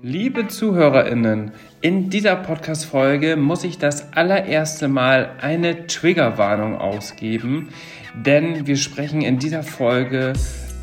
[0.00, 1.50] Liebe ZuhörerInnen,
[1.80, 7.70] in dieser Podcast-Folge muss ich das allererste Mal eine Triggerwarnung ausgeben,
[8.14, 10.34] denn wir sprechen in dieser Folge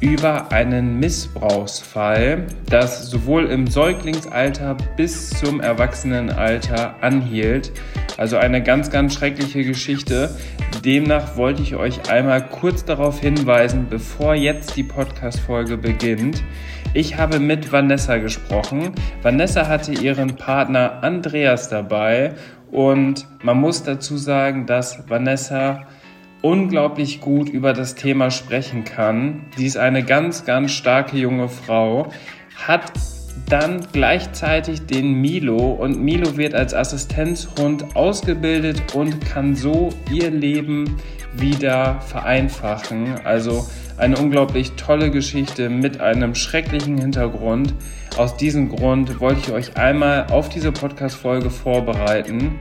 [0.01, 7.71] über einen Missbrauchsfall, das sowohl im Säuglingsalter bis zum Erwachsenenalter anhielt.
[8.17, 10.35] Also eine ganz, ganz schreckliche Geschichte.
[10.83, 16.43] Demnach wollte ich euch einmal kurz darauf hinweisen, bevor jetzt die Podcast-Folge beginnt.
[16.95, 18.93] Ich habe mit Vanessa gesprochen.
[19.21, 22.35] Vanessa hatte ihren Partner Andreas dabei
[22.71, 25.87] und man muss dazu sagen, dass Vanessa
[26.41, 29.41] unglaublich gut über das Thema sprechen kann.
[29.57, 32.13] Sie ist eine ganz, ganz starke junge Frau,
[32.65, 32.93] hat
[33.49, 40.95] dann gleichzeitig den Milo und Milo wird als Assistenzhund ausgebildet und kann so ihr Leben
[41.39, 43.15] wieder vereinfachen.
[43.23, 43.67] Also
[43.97, 47.73] eine unglaublich tolle Geschichte mit einem schrecklichen Hintergrund.
[48.17, 52.59] Aus diesem Grund wollte ich euch einmal auf diese Podcast-Folge vorbereiten.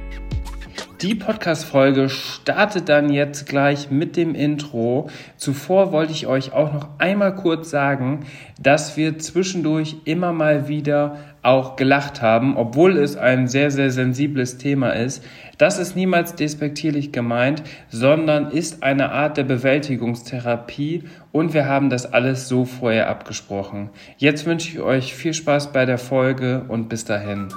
[1.01, 5.11] Die Podcast-Folge startet dann jetzt gleich mit dem Intro.
[5.37, 8.27] Zuvor wollte ich euch auch noch einmal kurz sagen,
[8.61, 14.57] dass wir zwischendurch immer mal wieder auch gelacht haben, obwohl es ein sehr, sehr sensibles
[14.57, 15.25] Thema ist.
[15.59, 22.13] Das ist niemals despektierlich gemeint, sondern ist eine Art der Bewältigungstherapie und wir haben das
[22.13, 23.91] alles so vorher abgesprochen.
[24.17, 27.49] Jetzt wünsche ich euch viel Spaß bei der Folge und bis dahin.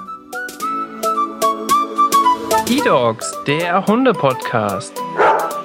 [2.70, 4.94] eDogs, der Hunde-Podcast.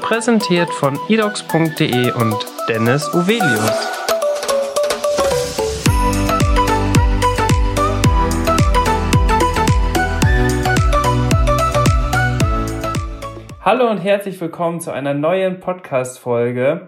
[0.02, 2.38] Präsentiert von edogs.de und
[2.70, 3.90] Dennis Uvelius.
[13.59, 16.88] Hallo und herzlich willkommen zu einer neuen Podcast-Folge.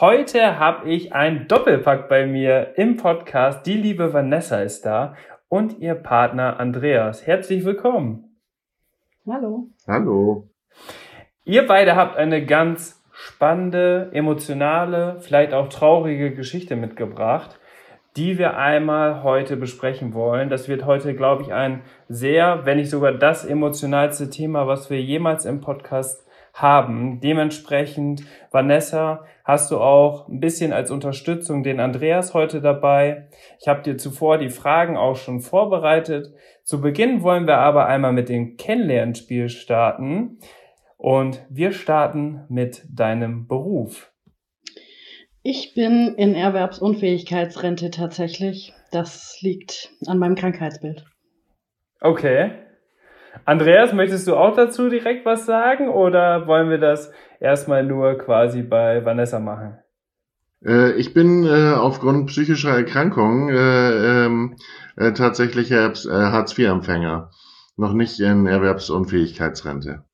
[0.00, 3.64] Heute habe ich ein Doppelpack bei mir im Podcast.
[3.66, 5.14] Die liebe Vanessa ist da
[5.48, 7.24] und ihr Partner Andreas.
[7.24, 8.31] Herzlich willkommen.
[9.26, 9.68] Hallo.
[9.86, 10.48] Hallo.
[11.44, 17.58] Ihr beide habt eine ganz spannende, emotionale, vielleicht auch traurige Geschichte mitgebracht
[18.16, 20.50] die wir einmal heute besprechen wollen.
[20.50, 25.00] Das wird heute, glaube ich, ein sehr, wenn nicht sogar das emotionalste Thema, was wir
[25.00, 27.20] jemals im Podcast haben.
[27.20, 33.28] Dementsprechend, Vanessa, hast du auch ein bisschen als Unterstützung den Andreas heute dabei.
[33.60, 36.32] Ich habe dir zuvor die Fragen auch schon vorbereitet.
[36.62, 40.38] Zu Beginn wollen wir aber einmal mit dem Kennenlernspiel starten.
[40.96, 44.12] Und wir starten mit deinem Beruf.
[45.42, 48.72] Ich bin in Erwerbsunfähigkeitsrente tatsächlich.
[48.92, 51.04] Das liegt an meinem Krankheitsbild.
[52.00, 52.52] Okay.
[53.44, 57.10] Andreas, möchtest du auch dazu direkt was sagen oder wollen wir das
[57.42, 59.78] erstmal nur quasi bei Vanessa machen?
[60.64, 64.56] Äh, ich bin äh, aufgrund psychischer Erkrankung äh, ähm,
[64.96, 67.30] äh, tatsächlich äh, Hartz-IV-Empfänger.
[67.76, 70.04] Noch nicht in Erwerbsunfähigkeitsrente.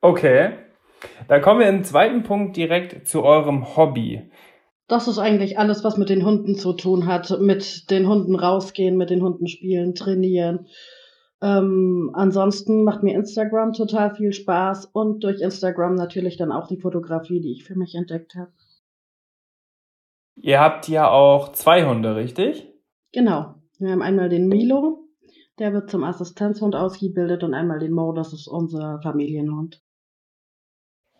[0.00, 0.58] Okay.
[1.28, 4.30] Dann kommen wir im zweiten Punkt direkt zu eurem Hobby.
[4.88, 7.38] Das ist eigentlich alles, was mit den Hunden zu tun hat.
[7.40, 10.66] Mit den Hunden rausgehen, mit den Hunden spielen, trainieren.
[11.44, 16.78] Ähm, ansonsten macht mir Instagram total viel Spaß und durch Instagram natürlich dann auch die
[16.78, 18.50] Fotografie, die ich für mich entdeckt habe.
[20.36, 22.66] Ihr habt ja auch zwei Hunde, richtig?
[23.12, 23.56] Genau.
[23.78, 25.06] Wir haben einmal den Milo,
[25.58, 29.82] der wird zum Assistenzhund ausgebildet und einmal den Mo, das ist unser Familienhund.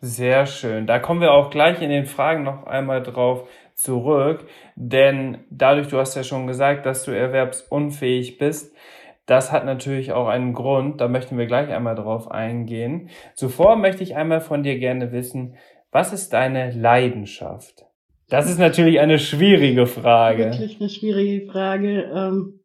[0.00, 0.86] Sehr schön.
[0.86, 5.98] Da kommen wir auch gleich in den Fragen noch einmal drauf zurück, denn dadurch, du
[5.98, 8.74] hast ja schon gesagt, dass du erwerbsunfähig bist,
[9.26, 13.08] das hat natürlich auch einen Grund, da möchten wir gleich einmal drauf eingehen.
[13.34, 15.56] Zuvor möchte ich einmal von dir gerne wissen,
[15.90, 17.86] was ist deine Leidenschaft?
[18.28, 20.46] Das ist natürlich eine schwierige Frage.
[20.46, 22.10] Wirklich eine schwierige Frage.
[22.14, 22.60] Ähm,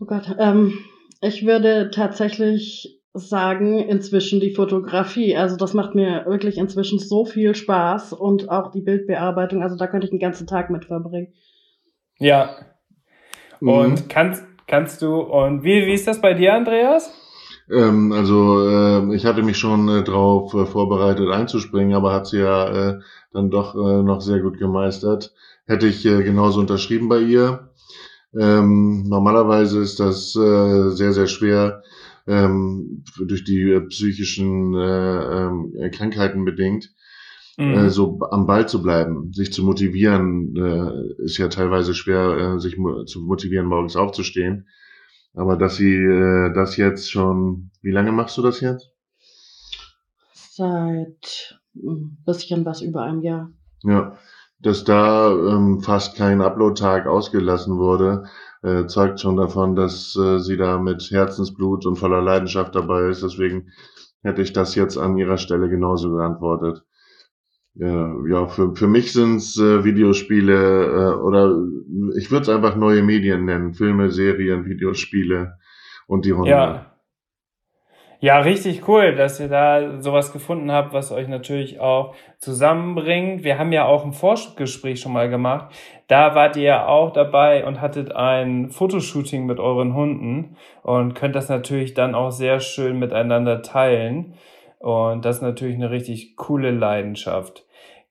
[0.00, 0.78] oh Gott, ähm,
[1.20, 5.36] ich würde tatsächlich sagen, inzwischen die Fotografie.
[5.36, 9.62] Also das macht mir wirklich inzwischen so viel Spaß und auch die Bildbearbeitung.
[9.62, 11.32] Also da könnte ich den ganzen Tag mit verbringen.
[12.18, 12.56] Ja.
[13.60, 13.68] Mhm.
[13.68, 17.12] Und kannst, kannst du, und wie, wie ist das bei dir, Andreas?
[17.70, 22.40] Ähm, also äh, ich hatte mich schon äh, darauf äh, vorbereitet einzuspringen, aber hat sie
[22.40, 23.00] ja äh,
[23.32, 25.32] dann doch äh, noch sehr gut gemeistert.
[25.66, 27.70] Hätte ich äh, genauso unterschrieben bei ihr.
[28.38, 31.82] Ähm, normalerweise ist das äh, sehr, sehr schwer,
[32.26, 35.46] ähm, durch die äh, psychischen äh,
[35.86, 36.90] äh, Krankheiten bedingt,
[37.56, 37.74] mhm.
[37.74, 42.60] äh, so am Ball zu bleiben, sich zu motivieren, äh, ist ja teilweise schwer, äh,
[42.60, 44.68] sich mo zu motivieren, morgens aufzustehen.
[45.34, 48.90] Aber dass sie äh, das jetzt schon, wie lange machst du das jetzt?
[50.32, 53.50] Seit ein hm, bisschen was über einem Jahr.
[53.82, 54.16] Ja,
[54.60, 58.24] dass da ähm, fast kein Upload-Tag ausgelassen wurde,
[58.62, 63.22] äh, zeugt schon davon, dass äh, sie da mit Herzensblut und voller Leidenschaft dabei ist.
[63.22, 63.72] Deswegen
[64.22, 66.84] hätte ich das jetzt an ihrer Stelle genauso geantwortet.
[67.74, 71.56] Ja, ja für, für mich sind's äh, Videospiele äh, oder
[72.16, 73.74] ich würde es einfach neue Medien nennen.
[73.74, 75.58] Filme, Serien, Videospiele
[76.06, 76.50] und die Hunde.
[76.50, 76.94] Ja.
[78.20, 83.44] Ja, richtig cool, dass ihr da sowas gefunden habt, was euch natürlich auch zusammenbringt.
[83.44, 85.74] Wir haben ja auch ein Vorgespräch schon mal gemacht.
[86.06, 91.34] Da wart ihr ja auch dabei und hattet ein Fotoshooting mit euren Hunden und könnt
[91.34, 94.32] das natürlich dann auch sehr schön miteinander teilen.
[94.78, 97.63] Und das ist natürlich eine richtig coole Leidenschaft.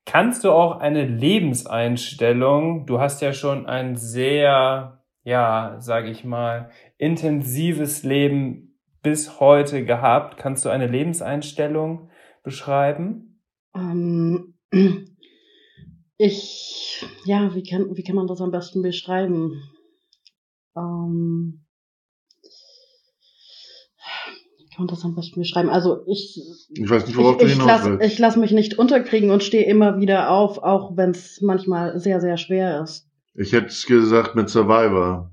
[0.06, 6.70] Kannst du auch eine Lebenseinstellung, du hast ja schon ein sehr, ja, sag ich mal,
[6.98, 10.36] intensives Leben bis heute gehabt?
[10.36, 12.10] Kannst du eine Lebenseinstellung
[12.42, 13.40] beschreiben?
[13.74, 14.54] Ähm,
[16.18, 19.62] ich, ja, wie kann, wie kann man das am besten beschreiben?
[20.76, 21.64] Ähm,
[24.58, 25.68] wie kann das am besten beschreiben?
[25.68, 26.40] Also ich,
[26.70, 28.06] ich weiß nicht, worauf ich, du hinaus lass, willst.
[28.06, 32.20] Ich lasse mich nicht unterkriegen und stehe immer wieder auf, auch wenn es manchmal sehr,
[32.20, 33.08] sehr schwer ist.
[33.34, 35.30] Ich hätte gesagt mit Survivor.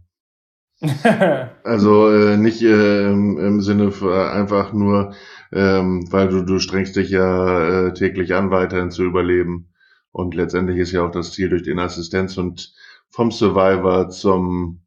[1.64, 5.14] also äh, nicht äh, im, im Sinne für einfach nur,
[5.52, 9.72] ähm, weil du, du strengst dich ja äh, täglich an, weiterhin zu überleben.
[10.12, 12.74] Und letztendlich ist ja auch das Ziel durch den Assistenz und
[13.10, 14.82] vom Survivor zum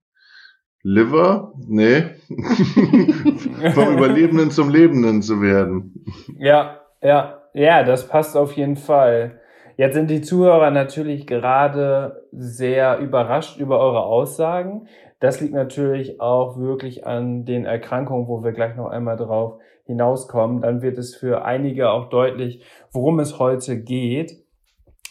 [0.87, 2.03] Liver, nee,
[3.73, 6.05] vom Überlebenden zum Lebenden zu werden.
[6.39, 9.41] Ja, ja, ja, das passt auf jeden Fall.
[9.79, 14.87] Jetzt sind die Zuhörer natürlich gerade sehr überrascht über eure Aussagen.
[15.21, 20.61] Das liegt natürlich auch wirklich an den Erkrankungen, wo wir gleich noch einmal drauf hinauskommen.
[20.61, 24.45] Dann wird es für einige auch deutlich, worum es heute geht.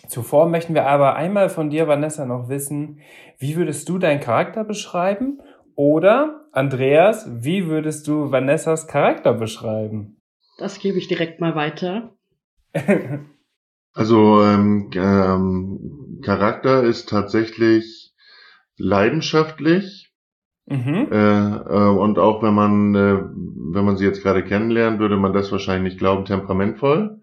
[0.07, 2.99] Zuvor möchten wir aber einmal von dir, Vanessa, noch wissen,
[3.39, 5.41] wie würdest du deinen Charakter beschreiben?
[5.75, 10.17] Oder, Andreas, wie würdest du Vanessas Charakter beschreiben?
[10.57, 12.13] Das gebe ich direkt mal weiter.
[13.93, 18.13] also ähm, ähm, Charakter ist tatsächlich
[18.77, 20.13] leidenschaftlich,
[20.65, 21.07] Mhm.
[21.11, 23.19] Äh, äh, und auch wenn man, äh,
[23.73, 27.19] wenn man sie jetzt gerade kennenlernt, würde man das wahrscheinlich nicht glauben, temperamentvoll.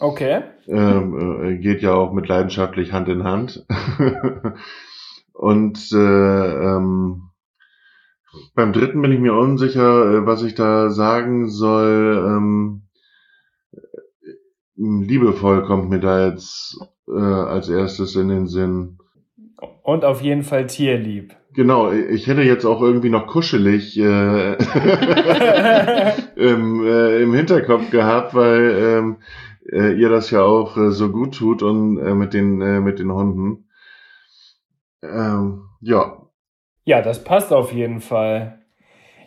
[0.00, 0.42] Okay.
[0.66, 3.64] Ähm, äh, geht ja auch mit leidenschaftlich Hand in Hand.
[5.32, 7.30] und äh, ähm,
[8.54, 12.24] beim dritten bin ich mir unsicher, äh, was ich da sagen soll.
[12.26, 12.82] Ähm,
[14.76, 16.78] liebevoll kommt mir da jetzt
[17.08, 18.98] äh, als erstes in den Sinn.
[19.82, 21.34] Und auf jeden Fall tierlieb.
[21.52, 24.54] Genau, ich hätte jetzt auch irgendwie noch kuschelig äh,
[26.36, 29.16] im, äh, im Hinterkopf gehabt, weil ähm,
[29.70, 32.98] äh, ihr das ja auch äh, so gut tut und äh, mit den äh, mit
[32.98, 33.68] den Hunden.
[35.02, 36.23] Ähm, ja.
[36.84, 38.60] Ja, das passt auf jeden Fall.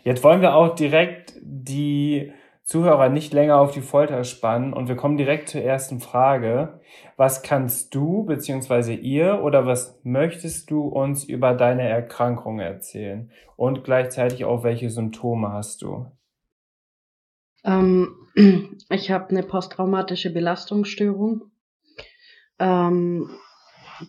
[0.04, 2.32] Jetzt wollen wir auch direkt die
[2.62, 6.80] Zuhörer nicht länger auf die Folter spannen und wir kommen direkt zur ersten Frage.
[7.16, 8.94] Was kannst du bzw.
[8.94, 13.30] ihr oder was möchtest du uns über deine Erkrankung erzählen?
[13.56, 16.06] Und gleichzeitig auch, welche Symptome hast du?
[17.64, 18.14] Ähm,
[18.90, 21.50] ich habe eine posttraumatische Belastungsstörung.
[22.58, 23.30] Ähm,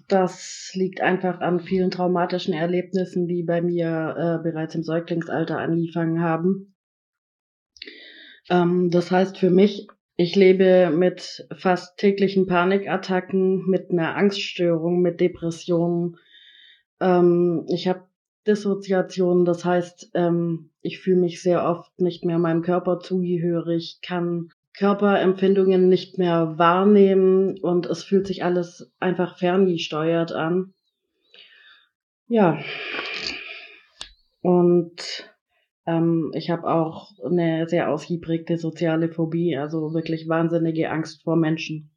[0.08, 6.22] das liegt einfach an vielen traumatischen Erlebnissen, die bei mir äh, bereits im Säuglingsalter angefangen
[6.22, 6.76] haben.
[8.50, 15.22] Ähm, das heißt für mich, ich lebe mit fast täglichen Panikattacken, mit einer Angststörung, mit
[15.22, 16.18] Depressionen.
[17.00, 18.10] Ähm, ich habe
[18.46, 24.52] Dissoziationen, das heißt, ähm, ich fühle mich sehr oft nicht mehr meinem Körper zugehörig, kann
[24.80, 30.74] Körperempfindungen nicht mehr wahrnehmen und es fühlt sich alles einfach ferngesteuert an.
[32.30, 32.58] Ja.
[34.42, 35.30] Und
[35.86, 41.92] ähm, ich habe auch eine sehr ausgeprägte soziale Phobie, also wirklich wahnsinnige Angst vor Menschen.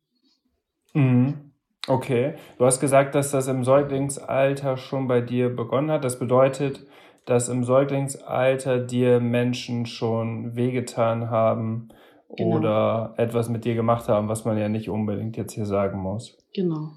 [0.92, 1.52] Mhm.
[1.86, 2.34] Okay.
[2.58, 6.02] Du hast gesagt, dass das im Säuglingsalter schon bei dir begonnen hat.
[6.02, 6.84] Das bedeutet,
[7.26, 11.90] dass im Säuglingsalter dir Menschen schon wehgetan haben
[12.36, 12.56] genau.
[12.56, 16.36] oder etwas mit dir gemacht haben, was man ja nicht unbedingt jetzt hier sagen muss.
[16.54, 16.90] Genau.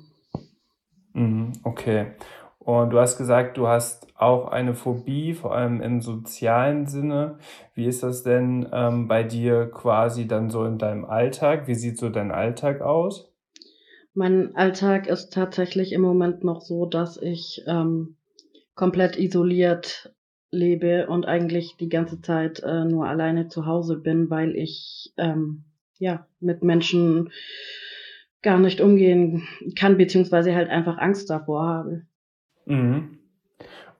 [1.13, 2.07] Mhm, okay.
[2.59, 7.37] Und du hast gesagt, du hast auch eine Phobie, vor allem im sozialen Sinne.
[7.75, 11.67] Wie ist das denn ähm, bei dir quasi dann so in deinem Alltag?
[11.67, 13.31] Wie sieht so dein Alltag aus?
[14.15, 18.15] Mein Alltag ist tatsächlich im Moment noch so, dass ich ähm,
[18.73, 20.14] komplett isoliert
[20.55, 25.65] lebe und eigentlich die ganze Zeit äh, nur alleine zu Hause bin, weil ich ähm,
[25.97, 27.31] ja mit Menschen
[28.41, 29.43] gar nicht umgehen
[29.77, 32.01] kann, beziehungsweise halt einfach Angst davor habe.
[32.65, 33.19] Mhm.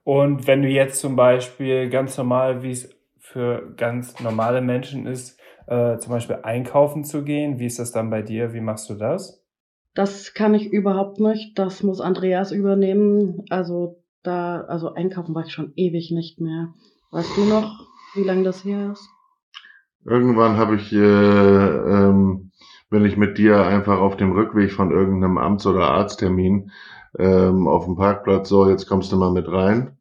[0.04, 5.38] Und wenn du jetzt zum Beispiel ganz normal, wie es für ganz normale Menschen ist,
[5.66, 8.54] äh, zum Beispiel einkaufen zu gehen, wie ist das dann bei dir?
[8.54, 9.42] Wie machst du das?
[9.94, 11.58] Das kann ich überhaupt nicht.
[11.58, 13.44] Das muss Andreas übernehmen.
[13.50, 16.74] Also da, also einkaufen war ich schon ewig nicht mehr.
[17.10, 19.08] Weißt du noch, wie lange das her ist?
[20.04, 22.50] Irgendwann habe ich, äh, ähm,
[22.90, 26.70] bin ich mit dir einfach auf dem Rückweg von irgendeinem Amts- oder Arzttermin
[27.18, 29.96] ähm, auf dem Parkplatz, so, jetzt kommst du mal mit rein.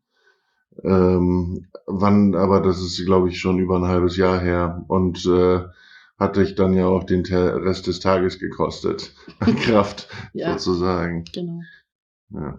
[0.84, 5.62] Ähm, wann, aber das ist, glaube ich, schon über ein halbes Jahr her und äh,
[6.18, 11.26] hatte ich dann ja auch den Rest des Tages gekostet an Kraft ja, sozusagen.
[11.34, 11.62] Genau.
[12.30, 12.58] Ja.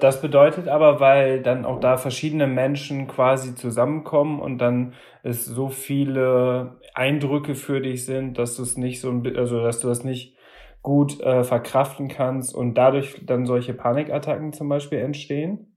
[0.00, 5.68] Das bedeutet aber, weil dann auch da verschiedene Menschen quasi zusammenkommen und dann es so
[5.68, 10.36] viele Eindrücke für dich sind, dass du es nicht so, also dass du das nicht
[10.80, 15.76] gut äh, verkraften kannst und dadurch dann solche Panikattacken zum Beispiel entstehen?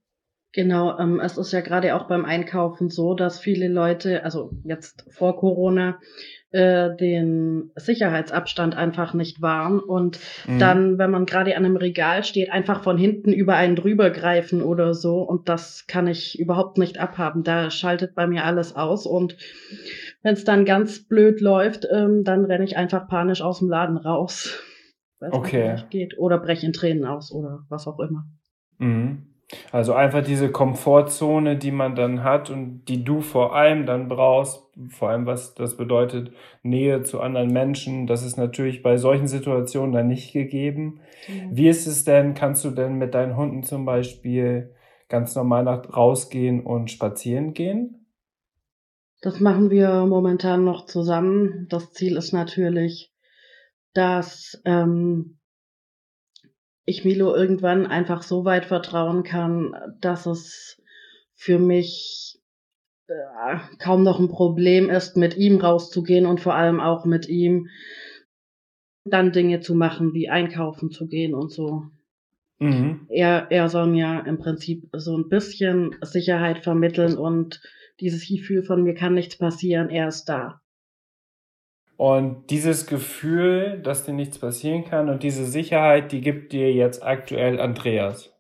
[0.54, 5.06] Genau, ähm, es ist ja gerade auch beim Einkaufen so, dass viele Leute, also jetzt
[5.12, 6.00] vor Corona,
[6.56, 10.58] äh, den Sicherheitsabstand einfach nicht wahren und mhm.
[10.58, 14.62] dann, wenn man gerade an einem Regal steht, einfach von hinten über einen drüber greifen
[14.62, 17.44] oder so und das kann ich überhaupt nicht abhaben.
[17.44, 19.36] Da schaltet bei mir alles aus und
[20.24, 23.98] wenn es dann ganz blöd läuft, ähm, dann renne ich einfach panisch aus dem Laden
[23.98, 24.58] raus.
[25.32, 25.78] Okay.
[25.90, 26.20] Geht.
[26.20, 28.26] Oder breche in Tränen aus oder was auch immer.
[28.78, 29.26] Mhm.
[29.72, 34.65] Also einfach diese Komfortzone, die man dann hat und die du vor allem dann brauchst,
[34.90, 36.32] vor allem was das bedeutet,
[36.64, 41.00] Nähe zu anderen Menschen, das ist natürlich bei solchen Situationen dann nicht gegeben.
[41.28, 41.50] Mhm.
[41.56, 44.74] Wie ist es denn, kannst du denn mit deinen Hunden zum Beispiel
[45.08, 48.06] ganz normal nach rausgehen und spazieren gehen?
[49.22, 51.68] Das machen wir momentan noch zusammen.
[51.70, 53.14] Das Ziel ist natürlich,
[53.94, 55.40] dass ähm,
[56.84, 60.82] ich Milo irgendwann einfach so weit vertrauen kann, dass es
[61.34, 62.40] für mich
[63.08, 67.70] äh, kaum noch ein Problem ist, mit ihm rauszugehen und vor allem auch mit ihm
[69.06, 71.84] dann Dinge zu machen, wie einkaufen zu gehen und so.
[72.60, 73.08] Mhm.
[73.10, 77.62] Er, er soll mir im Prinzip so ein bisschen Sicherheit vermitteln und
[78.00, 80.62] dieses Gefühl von mir kann nichts passieren, er ist da.
[81.98, 87.04] Und dieses Gefühl, dass dir nichts passieren kann und diese Sicherheit, die gibt dir jetzt
[87.04, 88.35] aktuell Andreas.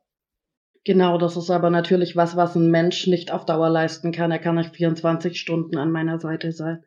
[0.85, 4.31] Genau, das ist aber natürlich was, was ein Mensch nicht auf Dauer leisten kann.
[4.31, 6.83] Er kann nicht 24 Stunden an meiner Seite sein.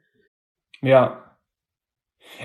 [0.81, 1.25] Ja.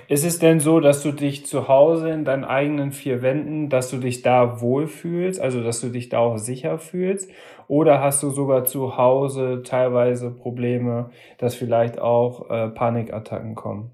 [0.07, 3.91] Ist es denn so, dass du dich zu Hause in deinen eigenen vier Wänden, dass
[3.91, 7.29] du dich da wohlfühlst, also dass du dich da auch sicher fühlst?
[7.67, 13.91] Oder hast du sogar zu Hause teilweise Probleme, dass vielleicht auch äh, Panikattacken kommen?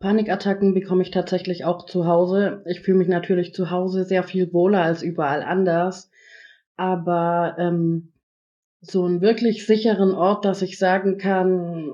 [0.00, 2.62] Panikattacken bekomme ich tatsächlich auch zu Hause.
[2.66, 6.10] Ich fühle mich natürlich zu Hause sehr viel wohler als überall anders.
[6.76, 8.12] Aber ähm,
[8.80, 11.90] so einen wirklich sicheren Ort, dass ich sagen kann,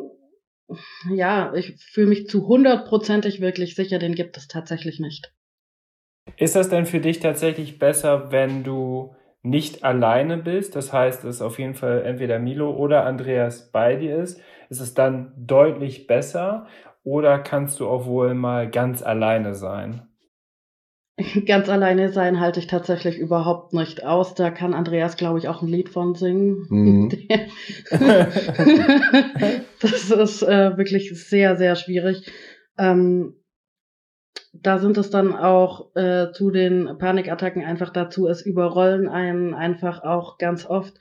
[1.10, 5.32] ja, ich fühle mich zu hundertprozentig wirklich sicher, den gibt es tatsächlich nicht.
[6.36, 10.76] Ist das denn für dich tatsächlich besser, wenn du nicht alleine bist?
[10.76, 14.40] Das heißt, dass auf jeden Fall entweder Milo oder Andreas bei dir ist.
[14.68, 16.66] Ist es dann deutlich besser?
[17.02, 20.09] Oder kannst du auch wohl mal ganz alleine sein?
[21.46, 24.34] Ganz alleine sein halte ich tatsächlich überhaupt nicht aus.
[24.34, 26.66] Da kann Andreas, glaube ich, auch ein Lied von singen.
[26.68, 27.08] Mhm.
[29.80, 32.30] das ist äh, wirklich sehr, sehr schwierig.
[32.78, 33.34] Ähm,
[34.52, 40.02] da sind es dann auch äh, zu den Panikattacken einfach dazu, es überrollen einen einfach
[40.02, 40.94] auch ganz oft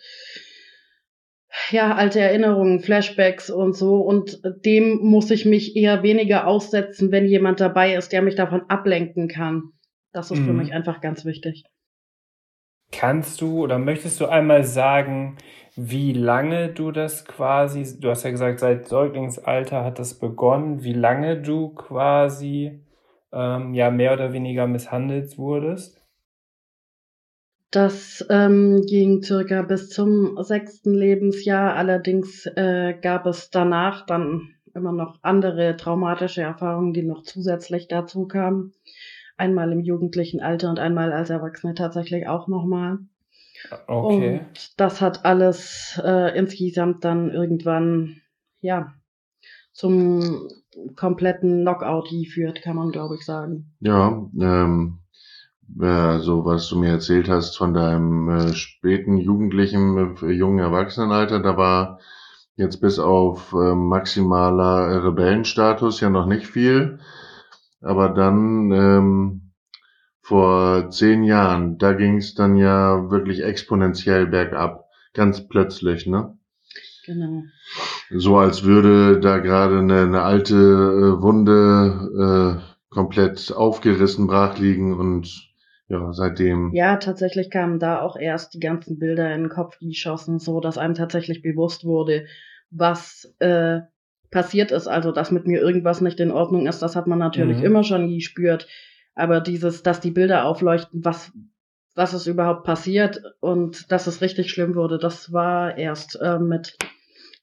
[1.72, 4.02] ja, alte Erinnerungen, Flashbacks und so.
[4.02, 8.70] Und dem muss ich mich eher weniger aussetzen, wenn jemand dabei ist, der mich davon
[8.70, 9.74] ablenken kann.
[10.12, 10.46] Das ist mhm.
[10.46, 11.66] für mich einfach ganz wichtig.
[12.92, 15.38] Kannst du oder möchtest du einmal sagen,
[15.75, 20.94] wie lange du das quasi, du hast ja gesagt, seit Säuglingsalter hat das begonnen, wie
[20.94, 22.82] lange du quasi
[23.32, 26.00] ähm, ja mehr oder weniger misshandelt wurdest?
[27.72, 31.75] Das ähm, ging circa bis zum sechsten Lebensjahr.
[31.75, 38.28] Allerdings äh, gab es danach dann immer noch andere traumatische Erfahrungen, die noch zusätzlich dazu
[38.28, 38.74] kamen.
[39.39, 43.00] Einmal im jugendlichen Alter und einmal als Erwachsene tatsächlich auch nochmal.
[43.88, 44.39] Okay.
[44.39, 48.22] Und das hat alles äh, insgesamt dann irgendwann,
[48.62, 48.93] ja,
[49.74, 50.48] zum
[50.96, 53.74] kompletten Knockout geführt, kann man glaube ich sagen.
[53.79, 55.00] Ja, ähm,
[55.79, 61.39] äh, so was du mir erzählt hast von deinem äh, späten jugendlichen, äh, jungen Erwachsenenalter,
[61.39, 62.00] da war
[62.55, 67.00] jetzt bis auf äh, maximaler Rebellenstatus ja noch nicht viel.
[67.82, 69.52] Aber dann ähm,
[70.22, 74.86] vor zehn Jahren, da ging es dann ja wirklich exponentiell bergab.
[75.14, 76.38] ganz plötzlich, ne?
[77.06, 77.44] Genau.
[78.12, 84.98] So als würde da gerade eine, eine alte äh, Wunde äh, komplett aufgerissen brach liegen
[84.98, 85.50] und
[85.88, 86.72] ja, seitdem.
[86.74, 90.78] Ja, tatsächlich kamen da auch erst die ganzen Bilder in den Kopf geschossen, so dass
[90.78, 92.26] einem tatsächlich bewusst wurde,
[92.70, 93.80] was äh,
[94.32, 94.88] passiert ist.
[94.88, 97.66] Also, dass mit mir irgendwas nicht in Ordnung ist, das hat man natürlich mhm.
[97.66, 98.68] immer schon gespürt.
[99.16, 101.32] Aber dieses, dass die Bilder aufleuchten, was,
[101.96, 106.78] was ist überhaupt passiert und dass es richtig schlimm wurde, das war erst äh, mit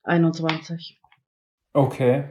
[0.04, 1.00] 21.
[1.72, 2.24] Okay.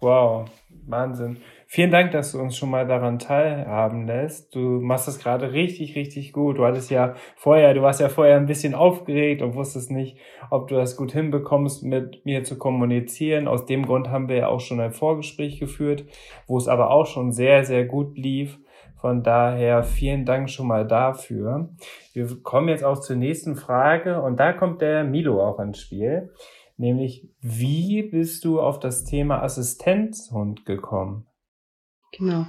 [0.00, 0.50] Wow,
[0.86, 1.38] Wahnsinn.
[1.70, 4.54] Vielen Dank, dass du uns schon mal daran teilhaben lässt.
[4.54, 6.56] Du machst das gerade richtig, richtig gut.
[6.56, 10.16] Du hattest ja vorher, du warst ja vorher ein bisschen aufgeregt und wusstest nicht,
[10.48, 13.46] ob du das gut hinbekommst, mit mir zu kommunizieren.
[13.46, 16.06] Aus dem Grund haben wir ja auch schon ein Vorgespräch geführt,
[16.46, 18.58] wo es aber auch schon sehr, sehr gut lief.
[18.98, 21.68] Von daher vielen Dank schon mal dafür.
[22.14, 26.32] Wir kommen jetzt auch zur nächsten Frage und da kommt der Milo auch ins Spiel.
[26.78, 31.26] Nämlich, wie bist du auf das Thema Assistenzhund gekommen?
[32.16, 32.46] Genau.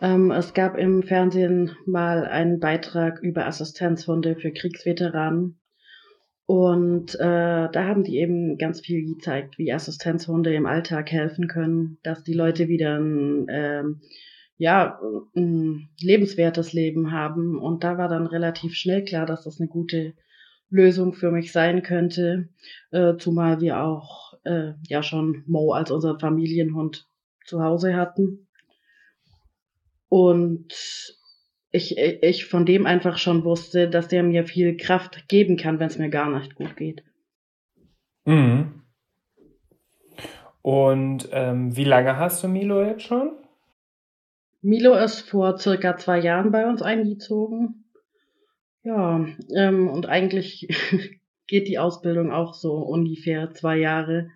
[0.00, 5.60] Ähm, es gab im Fernsehen mal einen Beitrag über Assistenzhunde für Kriegsveteranen.
[6.46, 11.98] Und äh, da haben die eben ganz viel gezeigt, wie Assistenzhunde im Alltag helfen können,
[12.02, 14.00] dass die Leute wieder ein, ähm,
[14.58, 15.00] ja,
[15.34, 17.58] ein lebenswertes Leben haben.
[17.58, 20.14] Und da war dann relativ schnell klar, dass das eine gute
[20.68, 22.48] Lösung für mich sein könnte,
[22.90, 27.08] äh, zumal wir auch äh, ja schon Mo als unseren Familienhund
[27.46, 28.48] zu Hause hatten.
[30.14, 30.72] Und
[31.72, 35.88] ich, ich von dem einfach schon wusste, dass der mir viel Kraft geben kann, wenn
[35.88, 37.02] es mir gar nicht gut geht.
[38.24, 38.84] Mhm.
[40.62, 43.32] Und ähm, wie lange hast du Milo jetzt schon?
[44.62, 47.84] Milo ist vor circa zwei Jahren bei uns eingezogen.
[48.84, 50.68] Ja, ähm, und eigentlich
[51.48, 54.30] geht die Ausbildung auch so ungefähr zwei Jahre.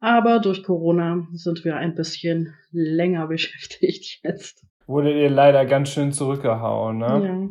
[0.00, 6.12] Aber durch Corona sind wir ein bisschen länger beschäftigt jetzt wurde dir leider ganz schön
[6.12, 7.06] zurückgehauen, ne?
[7.24, 7.48] Ja.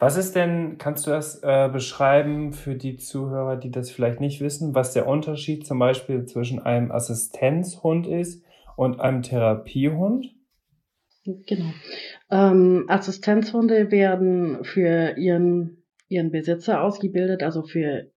[0.00, 4.40] Was ist denn, kannst du das äh, beschreiben für die Zuhörer, die das vielleicht nicht
[4.40, 8.44] wissen, was der Unterschied zum Beispiel zwischen einem Assistenzhund ist
[8.76, 10.26] und einem Therapiehund?
[11.24, 11.72] Genau.
[12.30, 18.10] Ähm, Assistenzhunde werden für ihren, ihren Besitzer ausgebildet, also für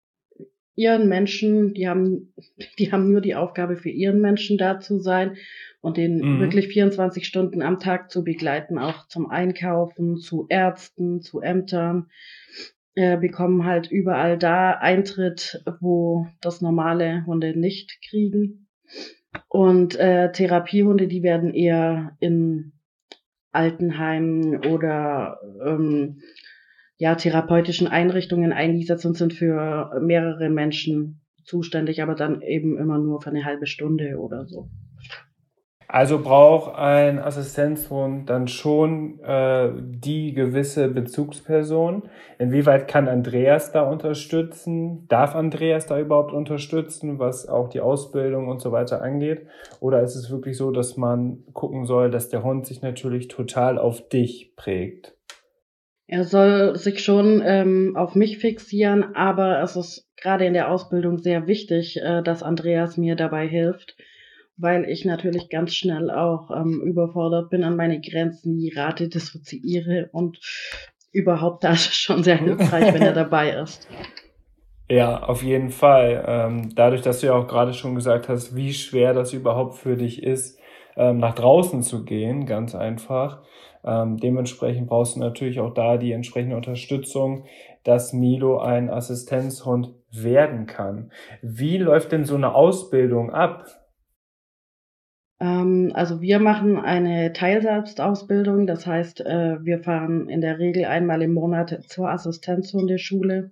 [0.82, 2.34] ihren Menschen, die haben,
[2.80, 5.38] die haben nur die Aufgabe, für ihren Menschen da zu sein
[5.80, 6.40] und den mhm.
[6.40, 12.08] wirklich 24 Stunden am Tag zu begleiten, auch zum Einkaufen, zu Ärzten, zu Ämtern,
[12.96, 18.68] äh, bekommen halt überall da Eintritt, wo das normale Hunde nicht kriegen.
[19.48, 22.74] Und äh, Therapiehunde, die werden eher in
[23.52, 26.22] Altenheimen oder ähm,
[27.02, 33.24] ja, therapeutischen Einrichtungen eingesetzt und sind für mehrere Menschen zuständig, aber dann eben immer nur
[33.24, 34.70] für eine halbe Stunde oder so.
[35.88, 42.04] Also braucht ein Assistenzhund dann schon äh, die gewisse Bezugsperson.
[42.38, 45.08] Inwieweit kann Andreas da unterstützen?
[45.08, 49.48] Darf Andreas da überhaupt unterstützen, was auch die Ausbildung und so weiter angeht?
[49.80, 53.80] Oder ist es wirklich so, dass man gucken soll, dass der Hund sich natürlich total
[53.80, 55.18] auf dich prägt?
[56.12, 61.18] Er soll sich schon ähm, auf mich fixieren, aber es ist gerade in der Ausbildung
[61.18, 63.96] sehr wichtig, äh, dass Andreas mir dabei hilft
[64.62, 70.10] weil ich natürlich ganz schnell auch ähm, überfordert bin, an meine Grenzen die Rate dissoziiere
[70.12, 70.40] und
[71.12, 73.88] überhaupt da ist es schon sehr hilfreich, wenn er dabei ist.
[74.90, 76.26] Ja, auf jeden Fall.
[76.28, 79.96] Ähm, dadurch, dass du ja auch gerade schon gesagt hast, wie schwer das überhaupt für
[79.96, 80.60] dich ist,
[80.98, 83.42] ähm, nach draußen zu gehen, ganz einfach.
[83.84, 87.46] Ähm, dementsprechend brauchst du natürlich auch da die entsprechende Unterstützung,
[87.84, 91.12] dass Milo ein Assistenzhund werden kann.
[91.42, 93.66] Wie läuft denn so eine Ausbildung ab?
[95.40, 101.22] Ähm, also wir machen eine Teilselbstausbildung, das heißt, äh, wir fahren in der Regel einmal
[101.24, 103.52] im Monat zur Assistenzhundeschule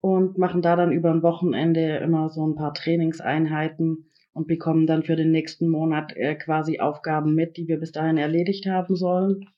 [0.00, 5.02] und machen da dann über ein Wochenende immer so ein paar Trainingseinheiten und bekommen dann
[5.02, 9.48] für den nächsten Monat äh, quasi Aufgaben mit, die wir bis dahin erledigt haben sollen.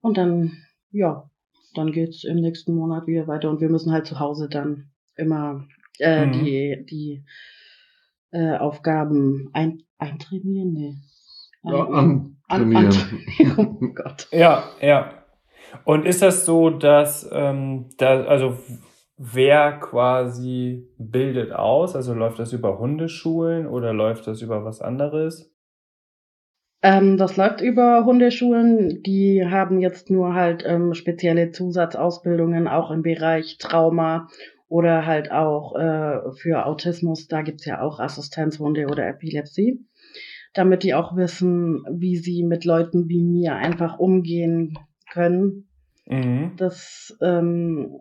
[0.00, 0.52] Und dann,
[0.90, 1.30] ja,
[1.74, 5.66] dann geht's im nächsten Monat wieder weiter und wir müssen halt zu Hause dann immer
[5.98, 6.32] äh, mhm.
[6.32, 7.24] die, die
[8.30, 10.72] äh, Aufgaben ein, eintrainieren?
[10.72, 10.94] Nee.
[11.62, 12.90] Ja, an, an, an,
[13.56, 14.28] oh Gott.
[14.30, 15.24] Ja, ja.
[15.84, 18.58] Und ist das so, dass, ähm, da, also
[19.16, 21.96] wer quasi bildet aus?
[21.96, 25.50] Also läuft das über Hundeschulen oder läuft das über was anderes?
[26.82, 29.02] Ähm, das läuft über Hundeschulen.
[29.02, 34.28] Die haben jetzt nur halt ähm, spezielle Zusatzausbildungen auch im Bereich Trauma
[34.68, 39.84] Oder halt auch äh, für Autismus, da gibt's ja auch Assistenzhunde oder Epilepsie,
[40.54, 44.78] damit die auch wissen, wie sie mit Leuten wie mir einfach umgehen
[45.12, 45.68] können.
[46.06, 46.52] Mhm.
[46.56, 48.00] Das ähm,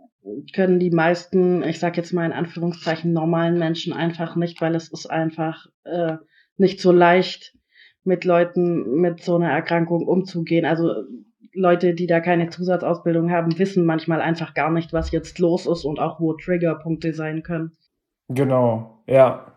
[0.53, 4.89] können die meisten, ich sage jetzt mal in Anführungszeichen, normalen Menschen einfach nicht, weil es
[4.89, 6.17] ist einfach äh,
[6.57, 7.53] nicht so leicht,
[8.03, 10.65] mit Leuten mit so einer Erkrankung umzugehen.
[10.65, 10.93] Also
[11.53, 15.85] Leute, die da keine Zusatzausbildung haben, wissen manchmal einfach gar nicht, was jetzt los ist
[15.85, 17.77] und auch wo Triggerpunkte sein können.
[18.29, 19.53] Genau, ja.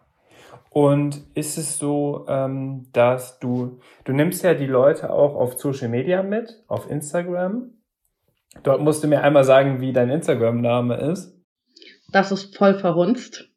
[0.71, 5.89] Und ist es so, ähm, dass du, du nimmst ja die Leute auch auf Social
[5.89, 7.71] Media mit, auf Instagram.
[8.63, 11.35] Dort musst du mir einmal sagen, wie dein Instagram-Name ist.
[12.13, 13.51] Das ist voll verhunzt.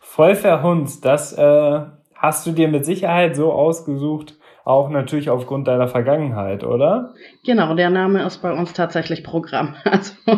[0.00, 1.80] Voll verhunzt, das äh,
[2.14, 7.14] hast du dir mit Sicherheit so ausgesucht, auch natürlich aufgrund deiner Vergangenheit, oder?
[7.44, 9.74] Genau, der Name ist bei uns tatsächlich Programm.
[9.84, 10.14] Also.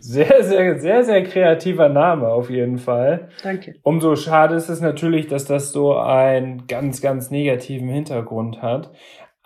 [0.00, 3.28] sehr, sehr, sehr, sehr kreativer Name auf jeden Fall.
[3.42, 3.74] Danke.
[3.82, 8.90] Umso schade ist es natürlich, dass das so einen ganz, ganz negativen Hintergrund hat.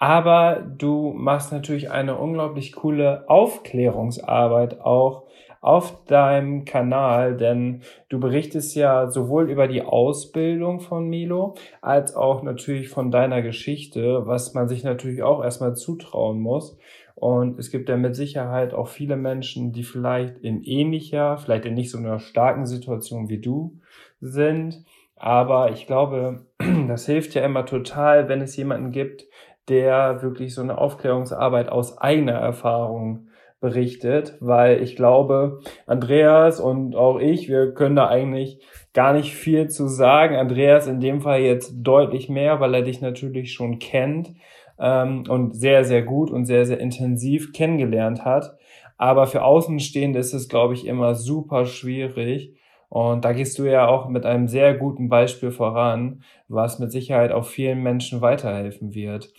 [0.03, 5.29] Aber du machst natürlich eine unglaublich coole Aufklärungsarbeit auch
[5.61, 12.43] auf deinem Kanal, denn du berichtest ja sowohl über die Ausbildung von Milo als auch
[12.43, 16.77] natürlich von deiner Geschichte, was man sich natürlich auch erstmal zutrauen muss.
[17.15, 21.75] Und es gibt ja mit Sicherheit auch viele Menschen, die vielleicht in ähnlicher, vielleicht in
[21.75, 23.79] nicht so einer starken Situation wie du
[24.21, 24.83] sind.
[25.15, 26.47] Aber ich glaube,
[26.88, 29.27] das hilft ja immer total, wenn es jemanden gibt,
[29.68, 33.29] der wirklich so eine Aufklärungsarbeit aus eigener Erfahrung
[33.61, 38.59] berichtet, weil ich glaube, Andreas und auch ich, wir können da eigentlich
[38.92, 40.37] gar nicht viel zu sagen.
[40.37, 44.35] Andreas in dem Fall jetzt deutlich mehr, weil er dich natürlich schon kennt
[44.81, 48.57] ähm, und sehr, sehr gut und sehr, sehr intensiv kennengelernt hat.
[48.98, 52.55] Aber für Außenstehende ist es, glaube ich, immer super schwierig.
[52.88, 57.33] Und da gehst du ja auch mit einem sehr guten Beispiel voran, was mit Sicherheit
[57.33, 59.33] auch vielen Menschen weiterhelfen wird.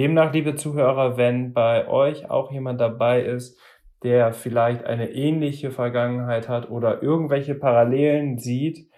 [0.00, 3.60] Demnach, liebe Zuhörer, wenn bei euch auch jemand dabei ist,
[4.02, 8.88] der vielleicht eine ähnliche Vergangenheit hat oder irgendwelche Parallelen sieht,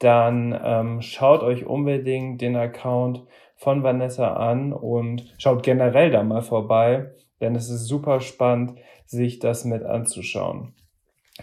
[0.00, 3.22] dann ähm, schaut euch unbedingt den Account
[3.54, 9.38] von Vanessa an und schaut generell da mal vorbei, denn es ist super spannend, sich
[9.38, 10.74] das mit anzuschauen.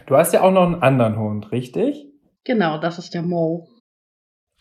[0.06, 2.12] Du hast ja auch noch einen anderen Hund, richtig?
[2.43, 3.70] Genau, das ist der Mo.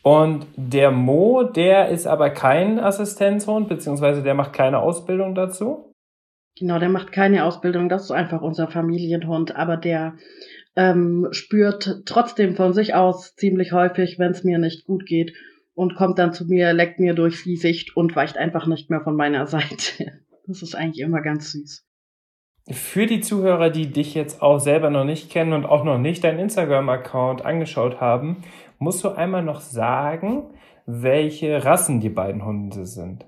[0.06, 5.92] Und der Mo, der ist aber kein Assistenzhund, beziehungsweise der macht keine Ausbildung dazu?
[6.56, 10.14] Genau, der macht keine Ausbildung, das ist einfach unser Familienhund, aber der
[10.76, 15.32] ähm, spürt trotzdem von sich aus ziemlich häufig, wenn es mir nicht gut geht
[15.74, 19.00] und kommt dann zu mir, leckt mir durch die Sicht und weicht einfach nicht mehr
[19.00, 20.20] von meiner Seite.
[20.46, 21.84] Das ist eigentlich immer ganz süß.
[22.68, 26.24] Für die Zuhörer, die dich jetzt auch selber noch nicht kennen und auch noch nicht
[26.24, 28.42] deinen Instagram-Account angeschaut haben,
[28.78, 30.50] musst du einmal noch sagen,
[30.86, 33.26] welche Rassen die beiden Hunde sind.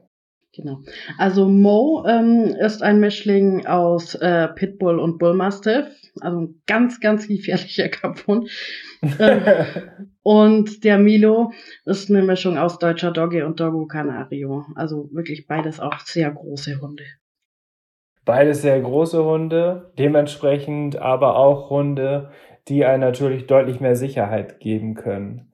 [0.55, 0.81] Genau.
[1.19, 5.87] Also Mo ähm, ist ein Mischling aus äh, Pitbull und Bullmastiff,
[6.21, 8.51] also ein ganz, ganz gefährlicher Kampfhund.
[9.19, 9.65] äh,
[10.23, 11.53] und der Milo
[11.85, 14.65] ist eine Mischung aus deutscher Dogge und Doggo Canario.
[14.75, 17.05] Also wirklich beides auch sehr große Hunde.
[18.25, 22.31] Beides sehr große Hunde, dementsprechend aber auch Hunde,
[22.69, 25.53] die einen natürlich deutlich mehr Sicherheit geben können.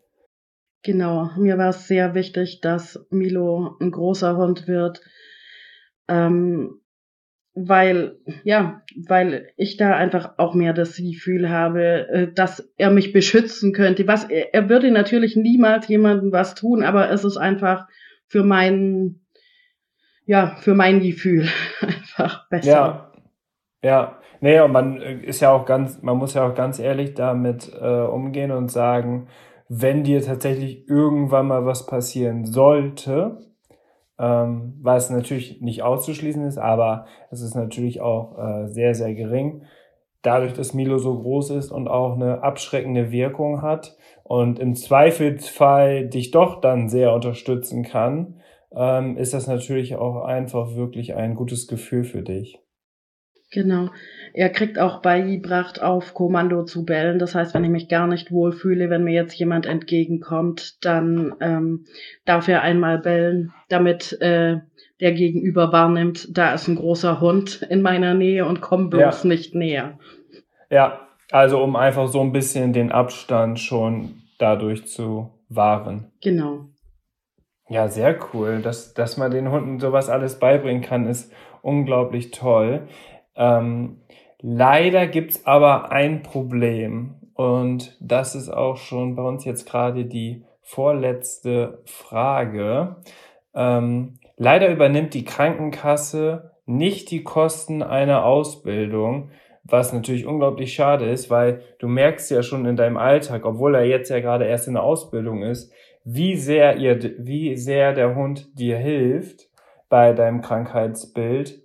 [0.82, 5.00] Genau, mir war es sehr wichtig, dass Milo ein großer Hund wird,
[6.08, 6.80] ähm,
[7.54, 13.12] weil, ja, weil ich da einfach auch mehr das Gefühl habe, äh, dass er mich
[13.12, 14.06] beschützen könnte.
[14.06, 17.86] Was, er würde natürlich niemals jemandem was tun, aber es ist einfach
[18.26, 19.20] für mein,
[20.26, 21.48] ja, für mein Gefühl
[21.80, 22.70] einfach besser.
[22.70, 23.12] Ja,
[23.82, 24.20] ja.
[24.44, 27.72] Nee, und man äh, ist ja auch ganz, man muss ja auch ganz ehrlich damit
[27.80, 29.28] äh, umgehen und sagen,
[29.70, 33.38] wenn dir tatsächlich irgendwann mal was passieren sollte,
[34.18, 39.62] ähm, was natürlich nicht auszuschließen ist, aber es ist natürlich auch äh, sehr, sehr gering.
[40.20, 46.10] Dadurch, dass Milo so groß ist und auch eine abschreckende Wirkung hat und im Zweifelsfall
[46.10, 48.42] dich doch dann sehr unterstützen kann,
[48.76, 52.63] ähm, ist das natürlich auch einfach wirklich ein gutes Gefühl für dich.
[53.54, 53.90] Genau.
[54.32, 57.20] Er kriegt auch beigebracht, auf Kommando zu bellen.
[57.20, 61.84] Das heißt, wenn ich mich gar nicht wohlfühle, wenn mir jetzt jemand entgegenkommt, dann ähm,
[62.24, 64.56] darf er einmal bellen, damit äh,
[65.00, 69.28] der Gegenüber wahrnimmt, da ist ein großer Hund in meiner Nähe und komm bloß ja.
[69.28, 69.98] nicht näher.
[70.68, 76.10] Ja, also um einfach so ein bisschen den Abstand schon dadurch zu wahren.
[76.22, 76.66] Genau.
[77.68, 78.62] Ja, sehr cool.
[78.62, 82.86] Dass, dass man den Hunden sowas alles beibringen kann, ist unglaublich toll.
[83.36, 83.98] Ähm,
[84.46, 90.44] Leider gibt's aber ein Problem und das ist auch schon bei uns jetzt gerade die
[90.60, 92.96] vorletzte Frage.
[93.54, 99.30] Ähm, leider übernimmt die Krankenkasse nicht die Kosten einer Ausbildung,
[99.62, 103.86] was natürlich unglaublich schade ist, weil du merkst ja schon in deinem Alltag, obwohl er
[103.86, 105.72] jetzt ja gerade erst in der Ausbildung ist,
[106.04, 109.48] wie sehr ihr, wie sehr der Hund dir hilft
[109.88, 111.63] bei deinem Krankheitsbild.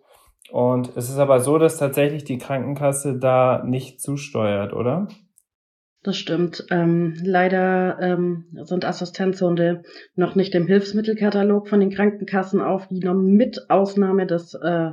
[0.51, 5.07] Und es ist aber so, dass tatsächlich die Krankenkasse da nicht zusteuert, oder?
[6.01, 6.65] Das stimmt.
[6.71, 9.83] Ähm, leider ähm, sind Assistenzhunde
[10.15, 14.91] noch nicht im Hilfsmittelkatalog von den Krankenkassen aufgenommen, mit Ausnahme des äh,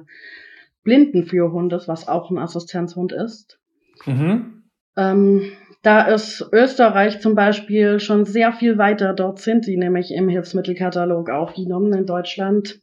[0.83, 3.61] Blindenführhundes, was auch ein Assistenzhund ist.
[4.05, 4.65] Mhm.
[4.97, 9.15] Ähm, da ist Österreich zum Beispiel schon sehr viel weiter.
[9.15, 11.93] Dort sind sie nämlich im Hilfsmittelkatalog aufgenommen.
[11.93, 12.81] In Deutschland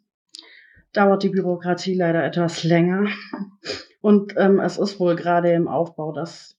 [0.94, 3.08] dauert die Bürokratie leider etwas länger.
[4.02, 6.56] Und ähm, es ist wohl gerade im Aufbau, dass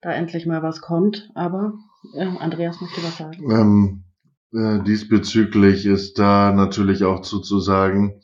[0.00, 1.30] da endlich mal was kommt.
[1.34, 1.74] Aber
[2.14, 3.50] äh, Andreas möchte was sagen.
[3.50, 4.04] Ähm,
[4.52, 8.20] äh, diesbezüglich ist da natürlich auch zu, zu sagen,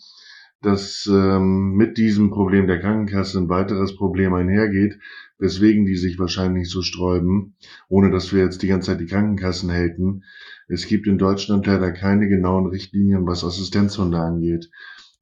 [0.62, 4.98] dass ähm, mit diesem Problem der Krankenkasse ein weiteres Problem einhergeht,
[5.38, 7.56] weswegen die sich wahrscheinlich so sträuben,
[7.88, 10.22] ohne dass wir jetzt die ganze Zeit die Krankenkassen halten.
[10.68, 14.70] Es gibt in Deutschland leider keine genauen Richtlinien, was Assistenzhunde angeht.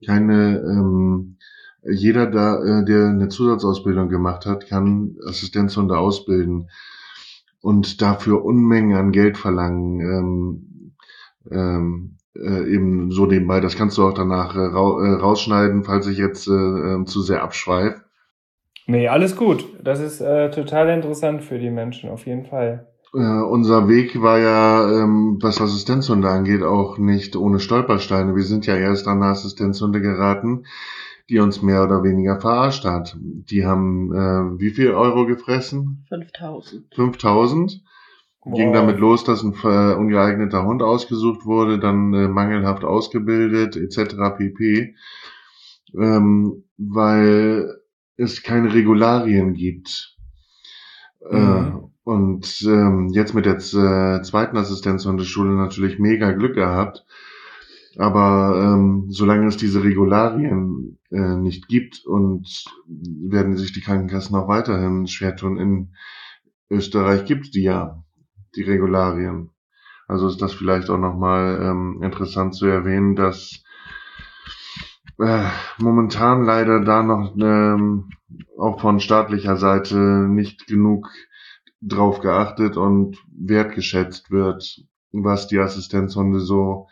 [0.05, 1.37] Keine, ähm,
[1.83, 6.71] jeder da, äh, der eine Zusatzausbildung gemacht hat, kann Assistenzhunde ausbilden
[7.61, 10.01] und dafür Unmengen an Geld verlangen.
[10.01, 10.71] Ähm,
[11.51, 13.61] ähm, äh, eben so nebenbei.
[13.61, 17.43] Das kannst du auch danach äh, äh rausschneiden, falls ich jetzt äh, äh, zu sehr
[17.43, 18.03] abschweife.
[18.87, 19.67] Nee, alles gut.
[19.83, 22.89] Das ist äh, total interessant für die Menschen, auf jeden Fall.
[23.13, 28.37] Äh, unser Weg war ja, ähm, was Assistenzhunde angeht, auch nicht ohne Stolpersteine.
[28.37, 30.65] Wir sind ja erst an eine Assistenzhunde geraten,
[31.29, 33.17] die uns mehr oder weniger verarscht hat.
[33.21, 36.05] Die haben äh, wie viel Euro gefressen?
[36.09, 36.95] 5000.
[36.95, 37.83] 5000.
[38.43, 38.57] Wow.
[38.57, 44.15] Ging damit los, dass ein äh, ungeeigneter Hund ausgesucht wurde, dann äh, mangelhaft ausgebildet, etc.
[44.39, 44.95] pp.
[45.95, 47.81] Ähm, weil
[48.17, 50.17] es keine Regularien gibt.
[51.29, 51.90] Äh, mhm.
[52.03, 57.05] Und ähm, jetzt mit der äh, zweiten Assistenzhundeschule natürlich mega Glück gehabt.
[57.99, 64.49] Aber ähm, solange es diese Regularien äh, nicht gibt und werden sich die Krankenkassen auch
[64.49, 65.59] weiterhin schwer tun.
[65.59, 65.95] In
[66.71, 68.03] Österreich gibt es die ja,
[68.55, 69.51] die Regularien.
[70.07, 73.63] Also ist das vielleicht auch nochmal ähm, interessant zu erwähnen, dass
[75.19, 75.45] äh,
[75.79, 78.11] momentan leider da noch ähm,
[78.59, 81.11] auch von staatlicher Seite nicht genug
[81.81, 86.89] drauf geachtet und wertgeschätzt wird, was die Assistenzhunde so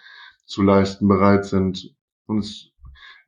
[0.46, 1.94] zu leisten bereit sind.
[2.26, 2.70] Und es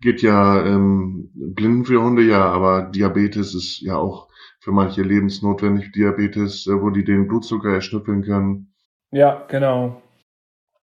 [0.00, 4.28] geht ja ähm, Blinden für Hunde ja, aber Diabetes ist ja auch
[4.60, 5.92] für manche lebensnotwendig.
[5.92, 8.72] Diabetes, äh, wo die den Blutzucker erschnüffeln können.
[9.10, 10.02] Ja, genau.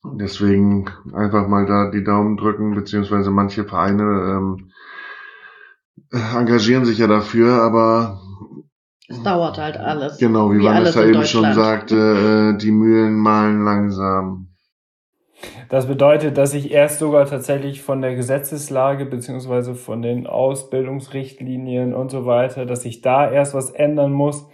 [0.04, 4.72] Deswegen einfach mal da die Daumen drücken, beziehungsweise manche Vereine ähm,
[6.12, 8.22] engagieren sich ja dafür, aber
[9.08, 10.18] es dauert halt alles.
[10.18, 14.48] Genau, wie, wie Vanessa eben schon sagte, äh, die Mühlen malen langsam.
[15.70, 22.10] Das bedeutet, dass ich erst sogar tatsächlich von der Gesetzeslage beziehungsweise von den Ausbildungsrichtlinien und
[22.10, 24.48] so weiter, dass ich da erst was ändern muss,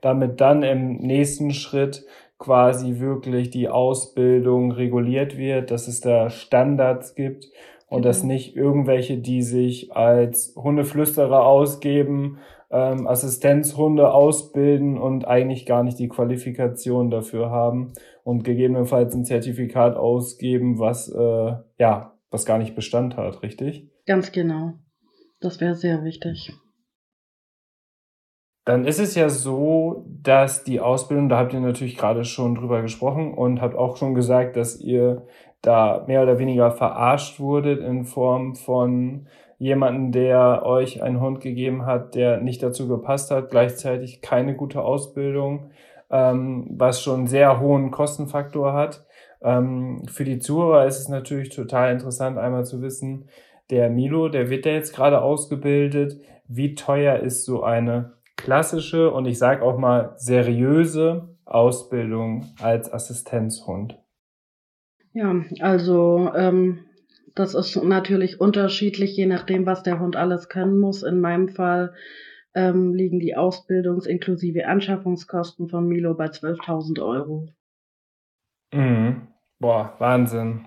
[0.00, 2.04] damit dann im nächsten Schritt
[2.38, 7.46] quasi wirklich die Ausbildung reguliert wird, dass es da Standards gibt
[7.88, 8.28] und dass mhm.
[8.28, 12.38] nicht irgendwelche, die sich als Hundeflüsterer ausgeben,
[12.70, 17.92] ähm, Assistenzhunde ausbilden und eigentlich gar nicht die Qualifikation dafür haben
[18.24, 23.88] und gegebenenfalls ein Zertifikat ausgeben, was äh, ja, was gar nicht Bestand hat, richtig?
[24.06, 24.74] Ganz genau.
[25.40, 26.52] Das wäre sehr wichtig
[28.68, 32.82] dann ist es ja so, dass die Ausbildung, da habt ihr natürlich gerade schon drüber
[32.82, 35.26] gesprochen und habt auch schon gesagt, dass ihr
[35.62, 39.26] da mehr oder weniger verarscht wurdet in Form von
[39.58, 44.82] jemanden, der euch einen Hund gegeben hat, der nicht dazu gepasst hat, gleichzeitig keine gute
[44.82, 45.70] Ausbildung,
[46.10, 49.04] ähm, was schon einen sehr hohen Kostenfaktor hat.
[49.42, 53.28] Ähm, für die Zuhörer ist es natürlich total interessant, einmal zu wissen,
[53.70, 56.20] der Milo, der wird ja jetzt gerade ausgebildet.
[56.46, 63.98] Wie teuer ist so eine klassische und ich sage auch mal seriöse Ausbildung als Assistenzhund?
[65.12, 66.84] Ja, also ähm,
[67.38, 71.02] das ist natürlich unterschiedlich, je nachdem, was der Hund alles können muss.
[71.02, 71.94] In meinem Fall
[72.54, 77.48] ähm, liegen die Ausbildungs- inklusive Anschaffungskosten von Milo bei 12.000 Euro.
[78.72, 79.28] Mhm.
[79.58, 80.66] Boah, Wahnsinn.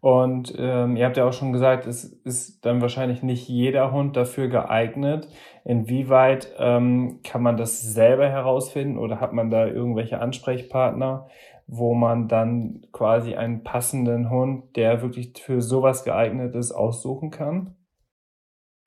[0.00, 4.18] Und ähm, ihr habt ja auch schon gesagt, es ist dann wahrscheinlich nicht jeder Hund
[4.18, 5.28] dafür geeignet.
[5.64, 11.28] Inwieweit ähm, kann man das selber herausfinden oder hat man da irgendwelche Ansprechpartner,
[11.66, 17.74] wo man dann quasi einen passenden Hund, der wirklich für sowas geeignet ist, aussuchen kann?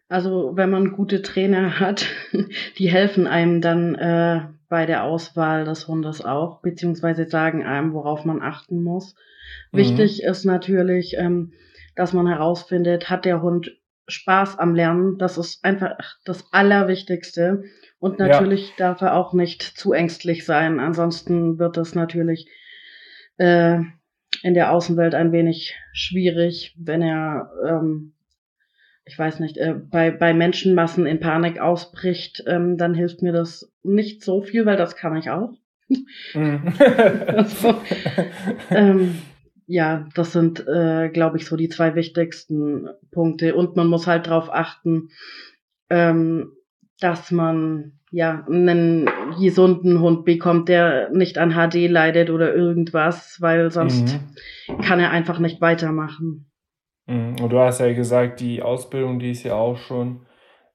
[0.10, 2.08] Also wenn man gute Trainer hat,
[2.78, 8.26] die helfen einem dann äh, bei der Auswahl des Hundes auch, beziehungsweise sagen einem, worauf
[8.26, 9.16] man achten muss.
[9.72, 9.78] Mhm.
[9.78, 11.54] Wichtig ist natürlich, ähm,
[11.96, 15.18] dass man herausfindet, hat der Hund Spaß am Lernen.
[15.18, 17.64] Das ist einfach das Allerwichtigste.
[18.00, 18.76] Und natürlich ja.
[18.78, 20.80] darf er auch nicht zu ängstlich sein.
[20.80, 22.48] Ansonsten wird es natürlich
[23.38, 23.80] äh,
[24.44, 28.14] in der Außenwelt ein wenig schwierig, wenn er ähm,
[29.08, 33.72] ich weiß nicht, äh, bei, bei Menschenmassen in Panik ausbricht, ähm, dann hilft mir das
[33.84, 35.54] nicht so viel, weil das kann ich auch.
[36.34, 36.74] Mhm.
[37.28, 37.82] also,
[38.70, 39.16] ähm,
[39.66, 43.56] ja, das sind, äh, glaube ich, so die zwei wichtigsten Punkte.
[43.56, 45.10] Und man muss halt darauf achten,
[45.90, 46.52] ähm,
[47.00, 53.70] dass man ja einen gesunden Hund bekommt, der nicht an HD leidet oder irgendwas, weil
[53.72, 54.20] sonst
[54.68, 54.82] mhm.
[54.82, 56.50] kann er einfach nicht weitermachen.
[57.06, 57.36] Mhm.
[57.42, 60.26] Und du hast ja gesagt, die Ausbildung, die ist ja auch schon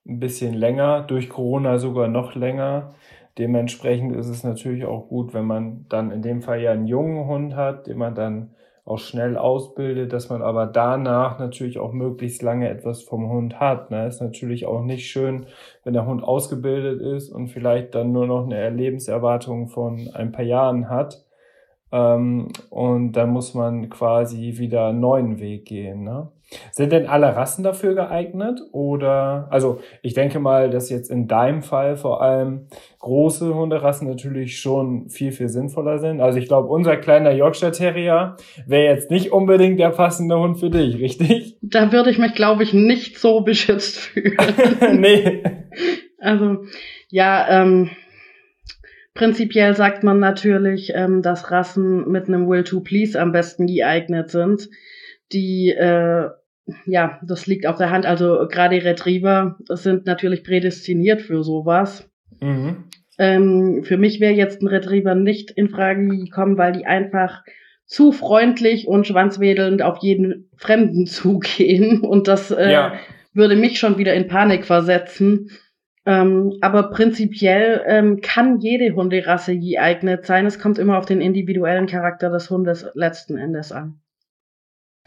[0.06, 2.94] ein bisschen länger, durch Corona sogar noch länger.
[3.38, 7.26] Dementsprechend ist es natürlich auch gut, wenn man dann in dem Fall ja einen jungen
[7.26, 8.54] Hund hat, den man dann
[8.84, 13.90] auch schnell ausbildet, dass man aber danach natürlich auch möglichst lange etwas vom Hund hat.
[13.90, 14.06] Ne?
[14.06, 15.46] Ist natürlich auch nicht schön,
[15.84, 20.44] wenn der Hund ausgebildet ist und vielleicht dann nur noch eine Lebenserwartung von ein paar
[20.44, 21.24] Jahren hat.
[21.92, 26.02] Ähm, und dann muss man quasi wieder einen neuen Weg gehen.
[26.02, 26.32] Ne?
[26.70, 28.60] Sind denn alle Rassen dafür geeignet?
[28.72, 34.60] Oder, also ich denke mal, dass jetzt in deinem Fall vor allem große Hunderassen natürlich
[34.60, 36.20] schon viel, viel sinnvoller sind.
[36.20, 38.36] Also ich glaube, unser kleiner Yorkshire Terrier
[38.66, 41.56] wäre jetzt nicht unbedingt der passende Hund für dich, richtig?
[41.62, 44.36] Da würde ich mich, glaube ich, nicht so beschützt fühlen.
[45.00, 45.42] nee.
[46.20, 46.64] Also,
[47.08, 47.90] ja, ähm,
[49.14, 54.30] Prinzipiell sagt man natürlich, ähm, dass Rassen mit einem Will to Please am besten geeignet
[54.30, 54.70] sind.
[55.32, 56.30] Die, äh,
[56.86, 58.06] ja, das liegt auf der Hand.
[58.06, 62.08] Also gerade Retriever sind natürlich prädestiniert für sowas.
[62.40, 62.84] Mhm.
[63.18, 67.42] Ähm, für mich wäre jetzt ein Retriever nicht in Frage gekommen, weil die einfach
[67.84, 72.00] zu freundlich und schwanzwedelnd auf jeden Fremden zugehen.
[72.00, 72.92] Und das äh, ja.
[73.32, 75.50] würde mich schon wieder in Panik versetzen.
[76.04, 80.46] Ähm, aber prinzipiell ähm, kann jede Hunderasse geeignet sein.
[80.46, 84.00] Es kommt immer auf den individuellen Charakter des Hundes letzten Endes an.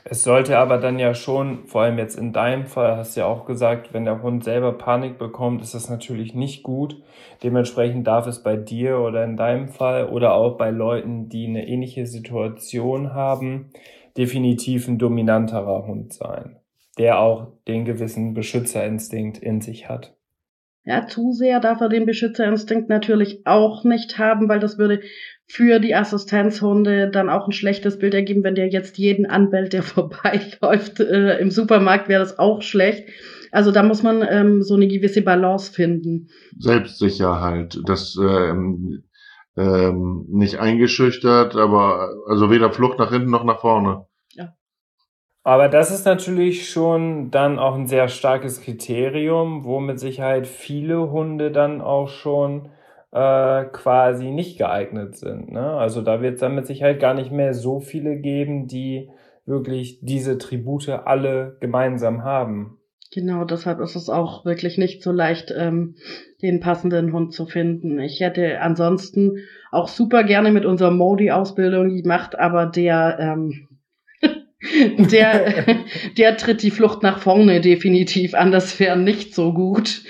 [0.07, 3.25] Es sollte aber dann ja schon, vor allem jetzt in deinem Fall, hast du ja
[3.25, 7.01] auch gesagt, wenn der Hund selber Panik bekommt, ist das natürlich nicht gut.
[7.41, 11.67] Dementsprechend darf es bei dir oder in deinem Fall oder auch bei Leuten, die eine
[11.67, 13.71] ähnliche Situation haben,
[14.15, 16.57] definitiv ein dominanterer Hund sein,
[16.99, 20.15] der auch den gewissen Beschützerinstinkt in sich hat.
[20.85, 25.01] Ja, zu sehr darf er den Beschützerinstinkt natürlich auch nicht haben, weil das würde
[25.47, 29.83] für die Assistenzhunde dann auch ein schlechtes Bild ergeben, wenn der jetzt jeden anbellt, der
[29.83, 30.99] vorbeiläuft.
[30.99, 33.09] Äh, Im Supermarkt wäre das auch schlecht.
[33.51, 36.29] Also da muss man ähm, so eine gewisse Balance finden.
[36.57, 39.03] Selbstsicherheit, das ähm,
[39.55, 44.05] ähm, nicht eingeschüchtert, aber also weder Flucht nach hinten noch nach vorne.
[45.45, 51.11] Aber das ist natürlich schon dann auch ein sehr starkes Kriterium, wo mit Sicherheit viele
[51.11, 52.69] Hunde dann auch schon
[53.11, 55.51] äh, quasi nicht geeignet sind.
[55.51, 55.61] Ne?
[55.61, 59.11] Also da wird es dann mit Sicherheit gar nicht mehr so viele geben, die
[59.45, 62.79] wirklich diese Tribute alle gemeinsam haben.
[63.13, 65.93] Genau, deshalb ist es auch wirklich nicht so leicht, ähm,
[66.41, 67.99] den passenden Hund zu finden.
[67.99, 69.37] Ich hätte ansonsten
[69.71, 73.67] auch super gerne mit unserer Modi-Ausbildung gemacht, aber der ähm,
[74.97, 75.65] der,
[76.17, 78.51] der tritt die Flucht nach vorne definitiv an.
[78.51, 80.03] Das wäre nicht so gut.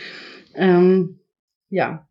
[0.53, 1.19] Ähm,
[1.69, 2.07] ja.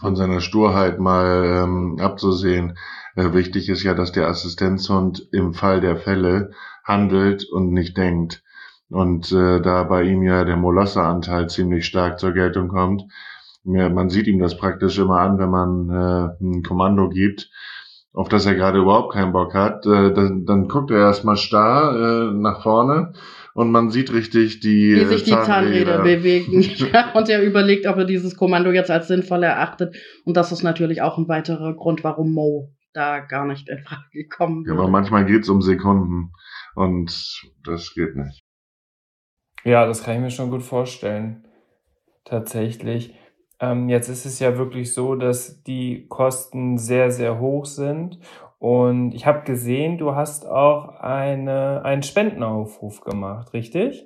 [0.00, 2.78] Von seiner Sturheit mal ähm, abzusehen.
[3.16, 6.52] Äh, wichtig ist ja, dass der Assistenzhund im Fall der Fälle
[6.84, 8.42] handelt und nicht denkt.
[8.90, 13.04] Und äh, da bei ihm ja der Molosseranteil ziemlich stark zur Geltung kommt,
[13.64, 17.50] ja, man sieht ihm das praktisch immer an, wenn man äh, ein Kommando gibt
[18.18, 22.32] auf das er gerade überhaupt keinen Bock hat, äh, dann, dann guckt er erstmal starr
[22.32, 23.12] äh, nach vorne
[23.54, 26.60] und man sieht richtig die wie sich die Zahnräder, Zahnräder bewegen.
[26.92, 29.94] ja, und er überlegt, ob er dieses Kommando jetzt als sinnvoll erachtet.
[30.24, 34.26] Und das ist natürlich auch ein weiterer Grund, warum Mo da gar nicht in Frage
[34.28, 36.32] kommen Ja, aber manchmal geht's um Sekunden
[36.74, 38.42] und das geht nicht.
[39.62, 41.44] Ja, das kann ich mir schon gut vorstellen.
[42.24, 43.14] Tatsächlich.
[43.60, 48.18] Ähm, jetzt ist es ja wirklich so, dass die Kosten sehr, sehr hoch sind
[48.58, 54.04] Und ich habe gesehen, du hast auch eine, einen Spendenaufruf gemacht, richtig?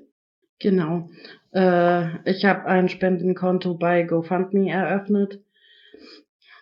[0.61, 1.09] Genau.
[1.53, 5.40] Äh, ich habe ein Spendenkonto bei GoFundMe eröffnet,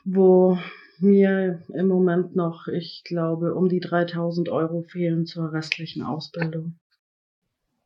[0.04, 0.58] wo
[1.00, 6.78] mir im Moment noch, ich glaube, um die 3000 Euro fehlen zur restlichen Ausbildung.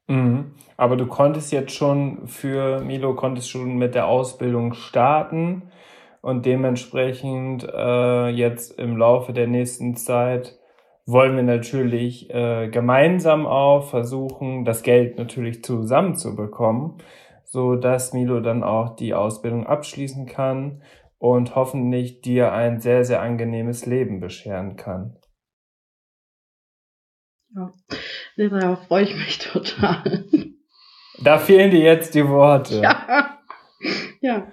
[0.07, 0.53] Mhm.
[0.77, 5.71] Aber du konntest jetzt schon für Milo, konntest schon mit der Ausbildung starten
[6.21, 10.59] und dementsprechend äh, jetzt im Laufe der nächsten Zeit
[11.07, 16.95] wollen wir natürlich äh, gemeinsam auch versuchen, das Geld natürlich zusammenzubekommen,
[17.45, 20.83] so dass Milo dann auch die Ausbildung abschließen kann
[21.19, 25.17] und hoffentlich dir ein sehr, sehr angenehmes Leben bescheren kann.
[27.57, 27.73] Ja,
[28.49, 30.25] darauf freue ich mich total.
[31.23, 32.81] Da fehlen dir jetzt die Worte.
[32.81, 33.39] Ja.
[34.21, 34.49] ja.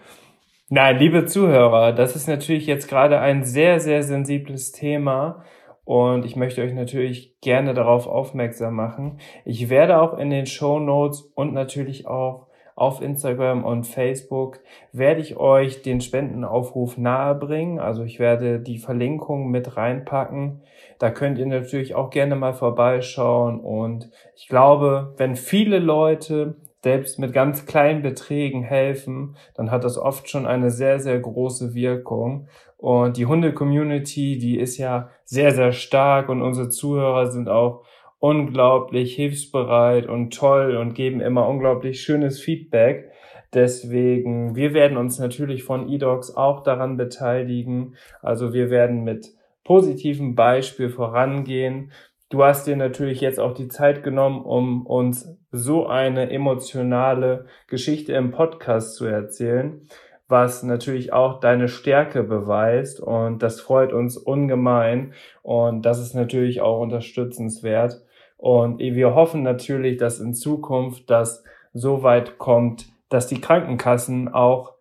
[0.69, 5.43] Nein, liebe Zuhörer, das ist natürlich jetzt gerade ein sehr, sehr sensibles Thema
[5.83, 9.19] und ich möchte euch natürlich gerne darauf aufmerksam machen.
[9.43, 12.47] Ich werde auch in den Show Notes und natürlich auch
[12.81, 14.59] auf Instagram und Facebook
[14.91, 17.79] werde ich euch den Spendenaufruf nahebringen.
[17.79, 20.63] Also ich werde die Verlinkung mit reinpacken.
[20.97, 23.59] Da könnt ihr natürlich auch gerne mal vorbeischauen.
[23.59, 29.99] Und ich glaube, wenn viele Leute selbst mit ganz kleinen Beträgen helfen, dann hat das
[29.99, 32.47] oft schon eine sehr, sehr große Wirkung.
[32.77, 37.83] Und die Hunde-Community, die ist ja sehr, sehr stark und unsere Zuhörer sind auch
[38.21, 43.11] unglaublich hilfsbereit und toll und geben immer unglaublich schönes Feedback.
[43.51, 47.95] Deswegen, wir werden uns natürlich von eDogs auch daran beteiligen.
[48.21, 51.91] Also wir werden mit positivem Beispiel vorangehen.
[52.29, 58.13] Du hast dir natürlich jetzt auch die Zeit genommen, um uns so eine emotionale Geschichte
[58.13, 59.81] im Podcast zu erzählen,
[60.27, 66.61] was natürlich auch deine Stärke beweist und das freut uns ungemein und das ist natürlich
[66.61, 68.03] auch unterstützenswert.
[68.41, 74.73] Und wir hoffen natürlich, dass in Zukunft das so weit kommt, dass die Krankenkassen auch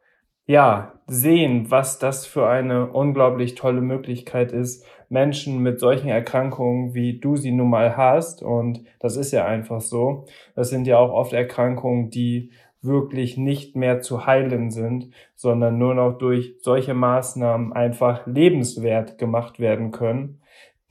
[0.46, 7.20] ja, sehen, was das für eine unglaublich tolle Möglichkeit ist, Menschen mit solchen Erkrankungen, wie
[7.20, 11.12] du sie nun mal hast, und das ist ja einfach so, das sind ja auch
[11.12, 17.74] oft Erkrankungen, die wirklich nicht mehr zu heilen sind, sondern nur noch durch solche Maßnahmen
[17.74, 20.39] einfach lebenswert gemacht werden können.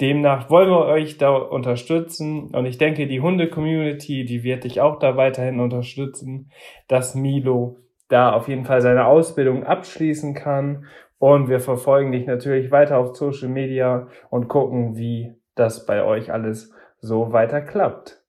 [0.02, 4.98] Demnach wollen wir euch da unterstützen und ich denke, die Hunde-Community, die wird dich auch
[5.00, 6.52] da weiterhin unterstützen,
[6.88, 7.78] dass Milo
[8.08, 10.86] da auf jeden Fall seine Ausbildung abschließen kann
[11.18, 16.32] und wir verfolgen dich natürlich weiter auf Social Media und gucken, wie das bei euch
[16.32, 18.24] alles so weiter klappt.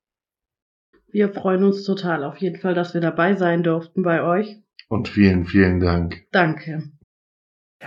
[1.12, 4.56] Wir freuen uns total auf jeden Fall, dass wir dabei sein durften bei euch.
[4.88, 6.24] Und vielen, vielen Dank.
[6.32, 6.90] Danke.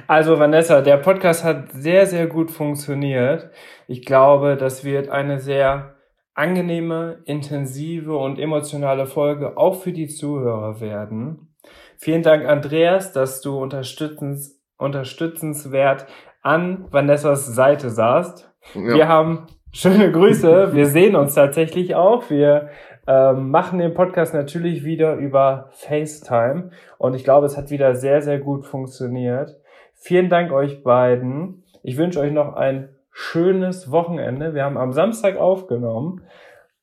[0.07, 3.51] Also Vanessa, der Podcast hat sehr, sehr gut funktioniert.
[3.87, 5.95] Ich glaube, das wird eine sehr
[6.33, 11.53] angenehme, intensive und emotionale Folge auch für die Zuhörer werden.
[11.97, 16.07] Vielen Dank, Andreas, dass du unterstützens, unterstützenswert
[16.41, 18.51] an Vanessas Seite saßt.
[18.73, 18.81] Ja.
[18.81, 20.73] Wir haben schöne Grüße.
[20.73, 22.29] Wir sehen uns tatsächlich auch.
[22.31, 22.69] Wir
[23.05, 28.21] ähm, machen den Podcast natürlich wieder über FaceTime und ich glaube, es hat wieder sehr,
[28.21, 29.57] sehr gut funktioniert.
[30.03, 31.63] Vielen Dank euch beiden.
[31.81, 34.53] Ich wünsche euch noch ein schönes Wochenende.
[34.53, 36.23] Wir haben am Samstag aufgenommen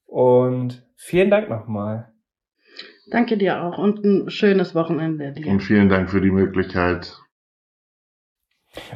[0.07, 2.15] und vielen Dank nochmal.
[3.11, 5.49] Danke dir auch und ein schönes Wochenende dir.
[5.49, 7.19] Und vielen Dank für die Möglichkeit.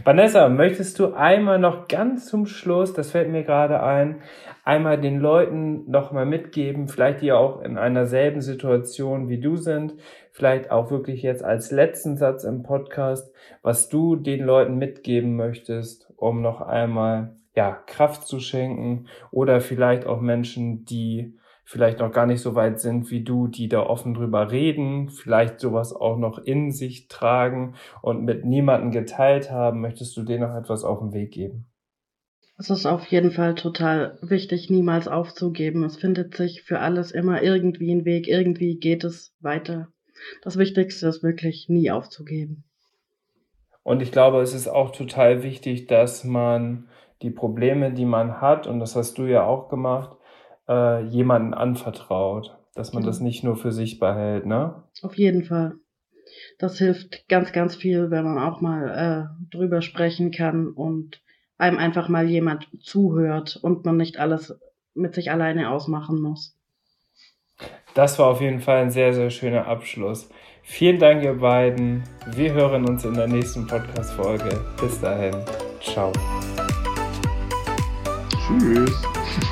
[0.05, 4.23] Vanessa, möchtest du einmal noch ganz zum Schluss, das fällt mir gerade ein,
[4.63, 9.57] einmal den Leuten noch mal mitgeben, vielleicht die auch in einer selben Situation wie du
[9.57, 9.95] sind,
[10.35, 13.33] vielleicht auch wirklich jetzt als letzten Satz im Podcast,
[13.63, 20.07] was du den Leuten mitgeben möchtest, um noch einmal ja, Kraft zu schenken oder vielleicht
[20.07, 24.13] auch Menschen, die vielleicht noch gar nicht so weit sind wie du, die da offen
[24.13, 30.17] drüber reden, vielleicht sowas auch noch in sich tragen und mit niemandem geteilt haben, möchtest
[30.17, 31.67] du denen noch etwas auf den Weg geben?
[32.59, 35.85] Es ist auf jeden Fall total wichtig, niemals aufzugeben.
[35.85, 39.94] Es findet sich für alles immer irgendwie ein Weg, irgendwie geht es weiter.
[40.43, 42.65] Das Wichtigste ist wirklich nie aufzugeben.
[43.83, 46.89] Und ich glaube, es ist auch total wichtig, dass man
[47.23, 50.17] die Probleme, die man hat, und das hast du ja auch gemacht,
[50.69, 53.11] äh, jemanden anvertraut, dass man genau.
[53.11, 54.83] das nicht nur für sich behält, ne?
[55.03, 55.75] Auf jeden Fall.
[56.59, 58.89] Das hilft ganz, ganz viel, wenn man auch mal
[59.31, 61.23] äh, drüber sprechen kann und
[61.59, 64.59] einem einfach mal jemand zuhört und man nicht alles
[64.95, 66.57] mit sich alleine ausmachen muss.
[67.95, 70.29] Das war auf jeden Fall ein sehr, sehr schöner Abschluss.
[70.63, 72.03] Vielen Dank, ihr beiden.
[72.35, 74.61] Wir hören uns in der nächsten Podcast-Folge.
[74.81, 75.35] Bis dahin.
[75.81, 76.11] Ciao.
[78.47, 79.03] Tschüss.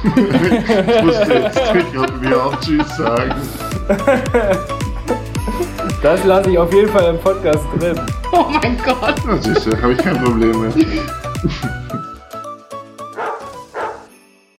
[0.16, 1.92] ich wusste jetzt
[2.22, 3.34] wir auch Tschüss sagen.
[6.02, 7.98] Das lasse ich auf jeden Fall im Podcast drin.
[8.32, 9.14] Oh mein Gott.
[9.24, 10.72] Na, siehst du, habe ich kein Problem mehr.